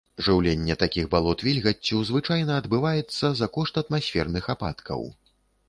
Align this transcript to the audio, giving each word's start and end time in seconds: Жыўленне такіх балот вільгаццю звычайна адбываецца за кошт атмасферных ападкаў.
Жыўленне 0.27 0.75
такіх 0.83 1.05
балот 1.11 1.43
вільгаццю 1.47 1.99
звычайна 2.11 2.57
адбываецца 2.63 3.25
за 3.43 3.47
кошт 3.61 3.73
атмасферных 3.85 4.51
ападкаў. 4.59 5.01